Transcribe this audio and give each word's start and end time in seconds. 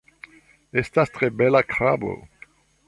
Estas 0.83 1.13
tre 1.19 1.31
bela 1.43 1.65
krabo 1.75 2.19